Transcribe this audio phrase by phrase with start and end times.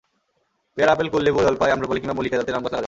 [0.75, 2.79] পেয়ারা, আপেল, কুল, লেবু, জলপাই, আম্রপালি কিংবা মল্লিকা জাতের আমগাছ লাগাতে পারেন।